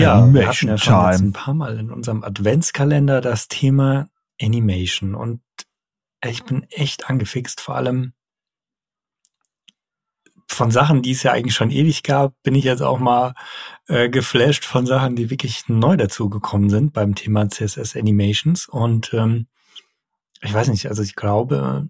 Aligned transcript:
Ja, 0.00 0.32
wir 0.32 0.48
hatten 0.48 0.68
ja 0.68 0.78
schon 0.78 1.10
jetzt 1.10 1.20
ein 1.20 1.32
paar 1.32 1.54
Mal 1.54 1.78
in 1.78 1.90
unserem 1.90 2.24
Adventskalender 2.24 3.20
das 3.20 3.48
Thema 3.48 4.08
Animation 4.40 5.14
und 5.14 5.40
ich 6.24 6.44
bin 6.44 6.66
echt 6.70 7.08
angefixt, 7.08 7.60
vor 7.60 7.76
allem 7.76 8.12
von 10.46 10.70
Sachen, 10.70 11.02
die 11.02 11.12
es 11.12 11.22
ja 11.22 11.32
eigentlich 11.32 11.54
schon 11.54 11.70
ewig 11.70 12.02
gab, 12.02 12.34
bin 12.42 12.54
ich 12.54 12.64
jetzt 12.64 12.82
auch 12.82 12.98
mal 12.98 13.34
äh, 13.86 14.08
geflasht 14.10 14.64
von 14.64 14.84
Sachen, 14.84 15.14
die 15.14 15.30
wirklich 15.30 15.68
neu 15.68 15.96
dazugekommen 15.96 16.70
sind 16.70 16.92
beim 16.92 17.14
Thema 17.14 17.48
CSS 17.48 17.96
Animations. 17.96 18.66
Und 18.66 19.14
ähm, 19.14 19.46
ich 20.42 20.52
weiß 20.52 20.68
nicht, 20.68 20.86
also 20.86 21.02
ich 21.02 21.14
glaube, 21.14 21.88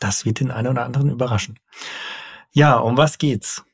das 0.00 0.24
wird 0.24 0.40
den 0.40 0.50
einen 0.50 0.68
oder 0.68 0.84
anderen 0.84 1.10
überraschen. 1.10 1.58
Ja, 2.52 2.76
um 2.78 2.96
was 2.96 3.18
geht's? 3.18 3.64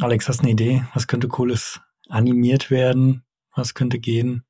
Alex, 0.00 0.28
hast 0.28 0.38
du 0.38 0.42
eine 0.42 0.52
Idee? 0.52 0.84
Was 0.94 1.08
könnte 1.08 1.26
cooles 1.26 1.80
animiert 2.08 2.70
werden? 2.70 3.24
Was 3.54 3.74
könnte 3.74 3.98
gehen? 3.98 4.44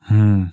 Hm. 0.00 0.52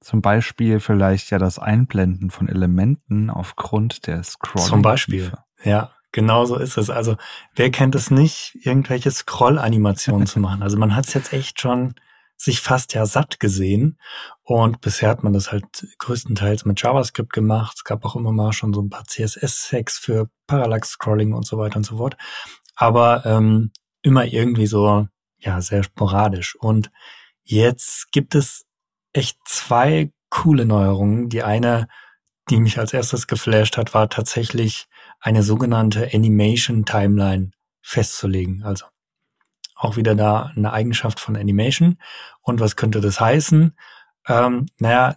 Zum 0.00 0.22
Beispiel 0.22 0.78
vielleicht 0.78 1.30
ja 1.30 1.38
das 1.38 1.58
Einblenden 1.58 2.30
von 2.30 2.48
Elementen 2.48 3.30
aufgrund 3.30 4.06
der 4.06 4.22
Scroll. 4.22 4.62
Zum 4.62 4.82
Beispiel, 4.82 5.32
ja, 5.64 5.90
genau 6.12 6.44
so 6.44 6.56
ist 6.56 6.76
es. 6.76 6.90
Also 6.90 7.16
wer 7.56 7.70
kennt 7.70 7.94
es 7.94 8.10
nicht, 8.10 8.56
irgendwelche 8.62 9.10
Scroll-Animationen 9.10 10.26
zu 10.26 10.38
machen? 10.38 10.62
Also 10.62 10.76
man 10.78 10.94
hat 10.94 11.06
es 11.08 11.14
jetzt 11.14 11.32
echt 11.32 11.60
schon 11.60 11.94
sich 12.36 12.60
fast 12.60 12.94
ja 12.94 13.06
satt 13.06 13.40
gesehen. 13.40 13.98
Und 14.42 14.80
bisher 14.80 15.08
hat 15.08 15.22
man 15.22 15.32
das 15.32 15.52
halt 15.52 15.86
größtenteils 15.98 16.64
mit 16.64 16.80
JavaScript 16.80 17.32
gemacht. 17.32 17.74
Es 17.76 17.84
gab 17.84 18.04
auch 18.04 18.16
immer 18.16 18.32
mal 18.32 18.52
schon 18.52 18.74
so 18.74 18.82
ein 18.82 18.90
paar 18.90 19.04
CSS-Hacks 19.04 19.98
für 19.98 20.28
Parallax-Scrolling 20.46 21.32
und 21.32 21.46
so 21.46 21.58
weiter 21.58 21.76
und 21.76 21.84
so 21.84 21.96
fort. 21.96 22.16
Aber 22.76 23.24
ähm, 23.24 23.70
immer 24.02 24.24
irgendwie 24.26 24.66
so, 24.66 25.06
ja, 25.38 25.60
sehr 25.60 25.82
sporadisch. 25.82 26.56
Und 26.56 26.90
jetzt 27.42 28.10
gibt 28.12 28.34
es 28.34 28.64
echt 29.12 29.38
zwei 29.46 30.10
coole 30.28 30.66
Neuerungen. 30.66 31.28
Die 31.28 31.42
eine, 31.42 31.88
die 32.50 32.58
mich 32.58 32.78
als 32.78 32.92
erstes 32.92 33.26
geflasht 33.26 33.76
hat, 33.76 33.94
war 33.94 34.08
tatsächlich 34.08 34.86
eine 35.20 35.42
sogenannte 35.42 36.10
Animation 36.12 36.84
Timeline 36.84 37.52
festzulegen. 37.80 38.62
Also 38.64 38.86
auch 39.74 39.96
wieder 39.96 40.14
da 40.14 40.52
eine 40.56 40.72
Eigenschaft 40.72 41.20
von 41.20 41.36
Animation. 41.36 41.98
Und 42.40 42.60
was 42.60 42.76
könnte 42.76 43.00
das 43.00 43.20
heißen? 43.20 43.76
Ähm, 44.28 44.66
naja, 44.78 45.16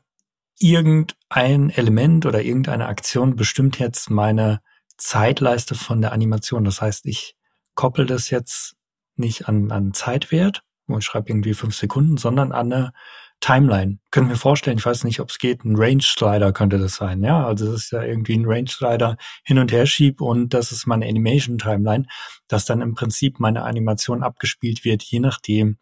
irgendein 0.59 1.69
Element 1.69 2.25
oder 2.25 2.41
irgendeine 2.41 2.87
Aktion 2.87 3.35
bestimmt 3.35 3.79
jetzt 3.79 4.09
meine 4.09 4.61
Zeitleiste 4.97 5.75
von 5.75 6.01
der 6.01 6.11
Animation. 6.11 6.63
Das 6.63 6.81
heißt, 6.81 7.05
ich 7.05 7.35
koppel 7.75 8.05
das 8.05 8.29
jetzt 8.29 8.75
nicht 9.15 9.47
an, 9.47 9.71
an 9.71 9.93
Zeitwert, 9.93 10.63
ich 10.87 11.05
schreibe 11.05 11.29
irgendwie 11.29 11.53
fünf 11.53 11.75
Sekunden, 11.75 12.17
sondern 12.17 12.51
an 12.51 12.71
eine 12.71 12.93
Timeline. 13.39 13.99
Können 14.11 14.29
wir 14.29 14.35
vorstellen, 14.35 14.77
ich 14.77 14.85
weiß 14.85 15.03
nicht, 15.03 15.19
ob 15.19 15.29
es 15.29 15.37
geht, 15.37 15.63
ein 15.63 15.75
Range 15.75 16.01
Slider 16.01 16.51
könnte 16.51 16.79
das 16.79 16.95
sein. 16.95 17.23
Ja, 17.23 17.45
also 17.45 17.71
das 17.71 17.83
ist 17.83 17.91
ja 17.91 18.01
irgendwie 18.01 18.35
ein 18.35 18.45
Range 18.45 18.67
Slider 18.67 19.17
hin 19.43 19.59
und 19.59 19.71
her 19.71 19.85
schieb 19.85 20.21
und 20.21 20.53
das 20.53 20.71
ist 20.71 20.87
meine 20.87 21.07
Animation 21.07 21.57
Timeline, 21.57 22.07
dass 22.47 22.65
dann 22.65 22.81
im 22.81 22.95
Prinzip 22.95 23.39
meine 23.39 23.63
Animation 23.63 24.23
abgespielt 24.23 24.83
wird, 24.83 25.03
je 25.03 25.19
nachdem, 25.19 25.77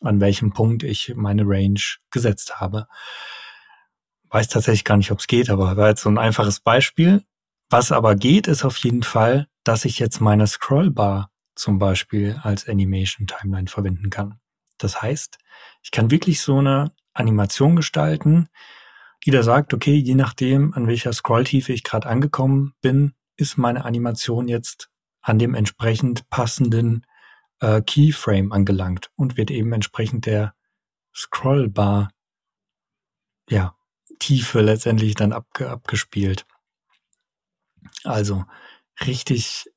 an 0.00 0.20
welchem 0.20 0.52
Punkt 0.52 0.82
ich 0.82 1.12
meine 1.16 1.42
Range 1.46 1.80
gesetzt 2.10 2.60
habe. 2.60 2.86
Weiß 4.30 4.48
tatsächlich 4.48 4.84
gar 4.84 4.96
nicht, 4.96 5.12
ob 5.12 5.20
es 5.20 5.26
geht, 5.26 5.48
aber 5.48 5.76
war 5.76 5.88
jetzt 5.88 6.02
so 6.02 6.10
ein 6.10 6.18
einfaches 6.18 6.60
Beispiel. 6.60 7.22
Was 7.70 7.92
aber 7.92 8.14
geht, 8.16 8.48
ist 8.48 8.64
auf 8.64 8.76
jeden 8.78 9.02
Fall, 9.02 9.46
dass 9.64 9.84
ich 9.84 9.98
jetzt 9.98 10.20
meine 10.20 10.46
Scrollbar 10.46 11.30
zum 11.54 11.78
Beispiel 11.78 12.38
als 12.42 12.68
Animation 12.68 13.26
Timeline 13.26 13.68
verwenden 13.68 14.10
kann. 14.10 14.40
Das 14.78 15.02
heißt, 15.02 15.38
ich 15.82 15.90
kann 15.90 16.10
wirklich 16.10 16.40
so 16.40 16.58
eine 16.58 16.92
Animation 17.12 17.76
gestalten, 17.76 18.48
die 19.24 19.30
da 19.30 19.42
sagt, 19.42 19.74
okay, 19.74 19.94
je 19.94 20.14
nachdem, 20.14 20.74
an 20.74 20.86
welcher 20.86 21.12
Scrolltiefe 21.12 21.72
ich 21.72 21.82
gerade 21.82 22.08
angekommen 22.08 22.74
bin, 22.80 23.14
ist 23.36 23.58
meine 23.58 23.84
Animation 23.84 24.48
jetzt 24.48 24.88
an 25.20 25.38
dem 25.38 25.54
entsprechend 25.54 26.28
passenden 26.30 27.04
äh, 27.60 27.82
Keyframe 27.82 28.52
angelangt 28.52 29.10
und 29.16 29.36
wird 29.36 29.50
eben 29.50 29.72
entsprechend 29.72 30.26
der 30.26 30.54
Scrollbar, 31.14 32.10
ja, 33.48 33.74
Tiefe 34.18 34.60
letztendlich 34.60 35.14
dann 35.14 35.32
abge 35.32 35.68
abgespielt. 35.68 36.46
Also 38.04 38.44
richtig 39.06 39.70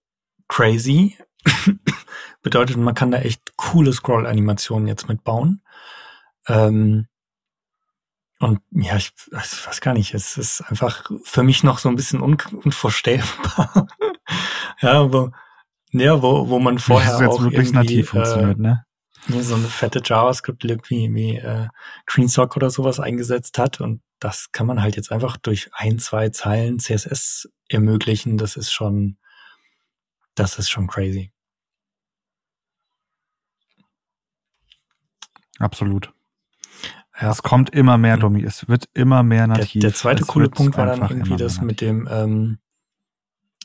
crazy. 0.48 1.18
Bedeutet, 2.42 2.78
man 2.78 2.96
kann 2.96 3.12
da 3.12 3.20
echt 3.20 3.58
coole 3.58 3.94
Scroll-Animationen 3.94 4.88
jetzt 4.88 5.08
mitbauen. 5.08 5.62
Ähm, 6.48 7.08
und 8.40 8.62
ja, 8.72 8.96
ich, 8.96 9.12
ich, 9.28 9.68
weiß 9.68 9.82
gar 9.82 9.94
nicht, 9.94 10.14
es 10.14 10.38
ist 10.38 10.62
einfach 10.62 11.12
für 11.24 11.44
mich 11.44 11.64
noch 11.64 11.78
so 11.78 11.90
ein 11.90 11.96
bisschen 11.96 12.22
un 12.22 12.38
unvorstellbar. 12.64 13.88
ja, 14.82 15.12
wo, 15.12 15.32
ja, 15.92 16.22
wo, 16.22 16.48
wo 16.48 16.60
man 16.60 16.80
vorher 16.80 17.12
das 17.12 17.20
ist 17.20 17.26
jetzt 17.28 17.40
auch 17.40 17.44
wirklich 17.44 17.74
nativ 17.74 18.08
äh, 18.08 18.10
funktioniert, 18.10 18.60
ne? 18.60 18.86
so 19.28 19.56
eine 19.56 19.68
fette 19.68 20.02
JavaScript-Lib 20.04 20.90
wie, 20.90 21.14
wie 21.14 21.36
äh, 21.36 21.68
GreenSock 22.06 22.56
oder 22.56 22.70
sowas 22.70 23.00
eingesetzt 23.00 23.58
hat. 23.58 23.82
Und 23.82 24.02
das 24.20 24.52
kann 24.52 24.66
man 24.68 24.82
halt 24.82 24.96
jetzt 24.96 25.12
einfach 25.12 25.38
durch 25.38 25.70
ein, 25.74 26.00
zwei 26.00 26.30
Zeilen 26.30 26.80
CSS 26.80 27.50
ermöglichen. 27.68 28.38
Das 28.38 28.56
ist 28.56 28.72
schon, 28.72 29.18
das 30.36 30.60
ist 30.60 30.70
schon 30.70 30.88
crazy. 30.88 31.32
Absolut. 35.60 36.14
Ja. 37.20 37.32
Es 37.32 37.44
kommt 37.44 37.70
immer 37.72 37.98
mehr, 37.98 38.16
mhm. 38.16 38.22
Domi. 38.22 38.44
Es 38.44 38.68
wird 38.68 38.90
immer 38.94 39.24
mehr 39.24 39.48
nativ. 39.48 39.82
Der, 39.82 39.90
der 39.90 39.94
zweite 39.94 40.22
es 40.22 40.28
coole 40.28 40.50
Punkt 40.50 40.78
war 40.78 40.86
dann 40.86 41.02
irgendwie 41.02 41.36
das 41.36 41.60
mit 41.62 41.82
dem, 41.82 42.08
ähm, 42.10 42.60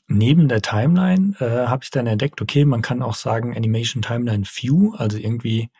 neben 0.08 0.48
der 0.48 0.60
Timeline 0.60 1.36
äh, 1.38 1.66
habe 1.66 1.84
ich 1.84 1.90
dann 1.90 2.06
entdeckt, 2.06 2.42
okay, 2.42 2.64
man 2.64 2.82
kann 2.82 3.02
auch 3.02 3.14
sagen 3.14 3.56
Animation 3.56 4.02
Timeline 4.02 4.44
View, 4.44 4.94
also 4.96 5.16
irgendwie, 5.18 5.70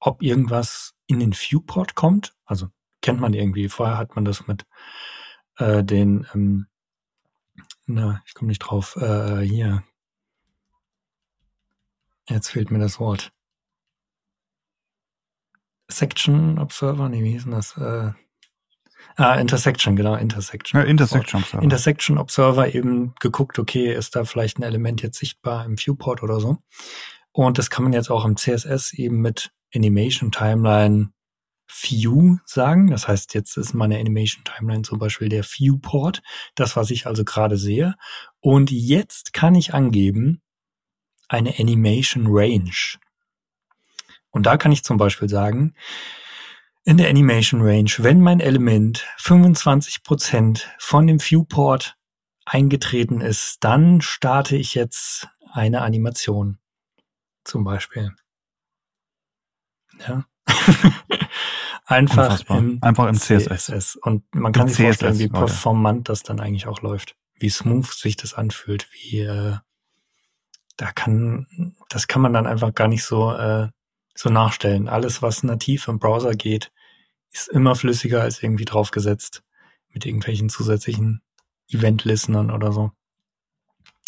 ob 0.00 0.22
irgendwas 0.22 0.94
in 1.06 1.20
den 1.20 1.34
Viewport 1.34 1.94
kommt. 1.94 2.34
Also 2.44 2.68
kennt 3.02 3.20
man 3.20 3.34
irgendwie. 3.34 3.68
Vorher 3.68 3.98
hat 3.98 4.16
man 4.16 4.24
das 4.24 4.46
mit 4.46 4.64
äh, 5.58 5.84
den, 5.84 6.26
ähm, 6.34 6.66
na, 7.86 8.22
ich 8.26 8.34
komme 8.34 8.48
nicht 8.48 8.60
drauf, 8.60 8.96
äh, 8.96 9.40
hier. 9.40 9.82
Jetzt 12.30 12.48
fehlt 12.48 12.70
mir 12.70 12.78
das 12.78 13.00
Wort. 13.00 13.32
Section 15.88 16.58
Observer, 16.58 17.08
nee, 17.08 17.24
wie 17.24 17.32
hieß 17.32 17.44
denn 17.44 17.52
das? 17.52 17.76
Äh, 17.76 18.12
ah, 19.16 19.34
Intersection, 19.34 19.96
genau, 19.96 20.14
Intersection. 20.14 20.80
Ja, 20.80 20.86
Intersection 20.86 21.40
Observer. 21.40 21.62
Intersection 21.62 22.18
Observer 22.18 22.74
eben 22.74 23.14
geguckt, 23.18 23.58
okay, 23.58 23.92
ist 23.92 24.14
da 24.14 24.24
vielleicht 24.24 24.58
ein 24.58 24.62
Element 24.62 25.02
jetzt 25.02 25.18
sichtbar 25.18 25.64
im 25.64 25.76
Viewport 25.76 26.22
oder 26.22 26.38
so. 26.38 26.58
Und 27.32 27.58
das 27.58 27.70
kann 27.70 27.82
man 27.82 27.92
jetzt 27.92 28.10
auch 28.10 28.24
im 28.24 28.36
CSS 28.36 28.92
eben 28.92 29.20
mit 29.20 29.50
Animation 29.74 30.30
Timeline 30.30 31.10
View 31.68 32.38
sagen. 32.44 32.88
Das 32.88 33.08
heißt, 33.08 33.34
jetzt 33.34 33.56
ist 33.56 33.74
meine 33.74 33.98
Animation 33.98 34.44
Timeline 34.44 34.82
zum 34.82 34.98
Beispiel 34.98 35.28
der 35.28 35.44
Viewport, 35.44 36.22
das, 36.54 36.76
was 36.76 36.90
ich 36.90 37.06
also 37.06 37.24
gerade 37.24 37.56
sehe. 37.56 37.94
Und 38.40 38.70
jetzt 38.70 39.32
kann 39.32 39.54
ich 39.54 39.74
angeben 39.74 40.42
eine 41.30 41.54
Animation 41.58 42.26
Range. 42.28 42.98
Und 44.30 44.46
da 44.46 44.56
kann 44.56 44.72
ich 44.72 44.84
zum 44.84 44.96
Beispiel 44.96 45.28
sagen, 45.28 45.74
in 46.84 46.96
der 46.96 47.08
Animation 47.08 47.62
Range, 47.62 47.90
wenn 47.98 48.20
mein 48.20 48.40
Element 48.40 49.06
25% 49.18 50.64
von 50.78 51.06
dem 51.06 51.20
Viewport 51.20 51.96
eingetreten 52.44 53.20
ist, 53.20 53.58
dann 53.60 54.00
starte 54.00 54.56
ich 54.56 54.74
jetzt 54.74 55.28
eine 55.52 55.82
Animation. 55.82 56.58
Zum 57.44 57.64
Beispiel. 57.64 58.12
Ja. 60.06 60.24
Einfach 61.84 62.40
im, 62.50 62.78
Einfach 62.82 63.08
im 63.08 63.14
CSS. 63.14 63.66
CSS. 63.66 63.96
Und 63.96 64.24
man 64.34 64.52
kann 64.52 64.62
Im 64.62 64.68
sich 64.68 64.76
CSS, 64.78 64.84
vorstellen, 64.86 65.18
wie 65.18 65.28
performant 65.28 66.08
das 66.08 66.22
dann 66.22 66.40
eigentlich 66.40 66.66
auch 66.66 66.82
läuft. 66.82 67.16
Wie 67.34 67.50
smooth 67.50 67.86
sich 67.86 68.16
das 68.16 68.34
anfühlt, 68.34 68.88
wie 68.92 69.20
äh, 69.20 69.56
da 70.80 70.92
kann, 70.92 71.74
das 71.90 72.08
kann 72.08 72.22
man 72.22 72.32
dann 72.32 72.46
einfach 72.46 72.74
gar 72.74 72.88
nicht 72.88 73.04
so 73.04 73.32
äh, 73.32 73.68
so 74.14 74.30
nachstellen. 74.30 74.88
Alles, 74.88 75.22
was 75.22 75.42
nativ 75.42 75.88
im 75.88 75.98
Browser 75.98 76.32
geht, 76.32 76.72
ist 77.32 77.48
immer 77.48 77.74
flüssiger 77.74 78.22
als 78.22 78.42
irgendwie 78.42 78.64
draufgesetzt 78.64 79.42
mit 79.92 80.06
irgendwelchen 80.06 80.48
zusätzlichen 80.48 81.22
Event-Listenern 81.68 82.50
oder 82.50 82.72
so. 82.72 82.92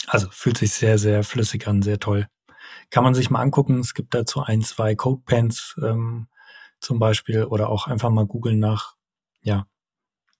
Also 0.06 0.28
fühlt 0.30 0.58
sich 0.58 0.72
sehr, 0.72 0.98
sehr 0.98 1.24
flüssig 1.24 1.68
an, 1.68 1.82
sehr 1.82 2.00
toll. 2.00 2.26
Kann 2.90 3.04
man 3.04 3.14
sich 3.14 3.30
mal 3.30 3.40
angucken. 3.40 3.80
Es 3.80 3.94
gibt 3.94 4.14
dazu 4.14 4.42
ein, 4.42 4.62
zwei 4.62 4.94
Codepens 4.94 5.76
ähm, 5.82 6.28
zum 6.80 6.98
Beispiel 6.98 7.44
oder 7.44 7.68
auch 7.68 7.86
einfach 7.86 8.10
mal 8.10 8.26
googeln 8.26 8.58
nach, 8.58 8.96
ja, 9.42 9.66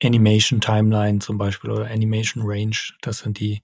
Animation 0.03 0.61
Timeline 0.61 1.21
zum 1.21 1.39
Beispiel 1.39 1.71
oder 1.71 1.87
Animation 1.89 2.43
Range. 2.45 2.77
Das 3.03 3.19
sind 3.19 3.39
die 3.39 3.63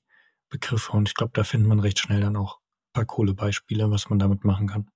Begriffe 0.49 0.93
und 0.93 1.09
ich 1.09 1.15
glaube, 1.15 1.33
da 1.35 1.45
findet 1.45 1.69
man 1.69 1.81
recht 1.81 1.99
schnell 1.99 2.21
dann 2.21 2.37
auch 2.37 2.59
ein 2.59 2.93
paar 2.93 3.05
coole 3.05 3.35
Beispiele, 3.35 3.91
was 3.91 4.09
man 4.09 4.19
damit 4.19 4.45
machen 4.45 4.69
kann. 4.69 4.91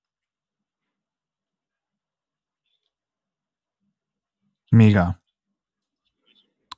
Mega. 4.70 5.18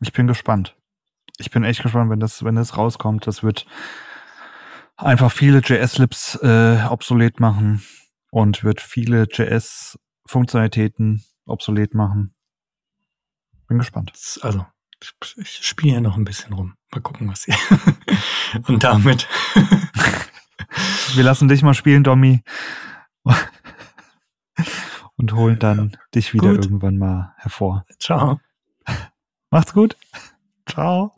Ich 0.01 0.13
bin 0.13 0.27
gespannt. 0.27 0.77
Ich 1.39 1.51
bin 1.51 1.65
echt 1.65 1.83
gespannt, 1.83 2.11
wenn 2.11 2.21
das, 2.21 2.45
wenn 2.45 2.57
das 2.57 2.77
rauskommt. 2.77 3.27
Das 3.27 3.43
wird 3.43 3.67
einfach 4.97 5.31
viele 5.33 5.59
JS-Lips 5.59 6.37
äh, 6.43 6.85
obsolet 6.89 7.41
machen 7.41 7.83
und 8.31 8.65
wird 8.65 8.81
viele 8.81 9.27
JS-Funktionalitäten 9.31 11.25
obsolet 11.47 11.95
machen. 11.95 12.35
Bin 13.69 13.79
gespannt. 13.79 14.13
Also, 14.43 14.67
ich 15.37 15.67
spiele 15.67 15.95
ja 15.95 16.01
noch 16.01 16.17
ein 16.17 16.25
bisschen 16.25 16.53
rum. 16.53 16.75
Mal 16.93 17.01
gucken, 17.01 17.29
was 17.29 17.49
ihr. 17.49 17.57
und 18.67 18.85
damit. 18.85 19.29
Wir 21.15 21.25
lassen 21.25 21.49
dich 21.49 21.63
mal 21.63 21.75
spielen, 21.75 22.05
Domi. 22.05 22.43
und 25.17 25.33
holen 25.33 25.59
dann 25.59 25.97
dich 26.15 26.35
wieder 26.35 26.51
gut. 26.51 26.65
irgendwann 26.65 26.99
mal 26.99 27.35
hervor. 27.39 27.85
Ciao. 27.99 28.41
Macht's 29.51 29.73
gut. 29.73 29.97
Ciao. 30.67 31.15